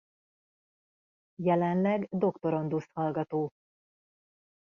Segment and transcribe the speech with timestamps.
[1.35, 3.49] Jelenleg doktorandusz hallgató.